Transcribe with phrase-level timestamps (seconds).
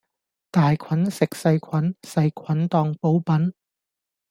[0.51, 3.53] 大菌食細菌，細菌當補品